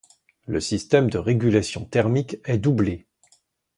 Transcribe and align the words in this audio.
Le 0.47 0.59
système 0.59 1.11
de 1.11 1.19
régulation 1.19 1.85
thermique 1.85 2.37
est 2.45 2.57
doublé. 2.57 3.05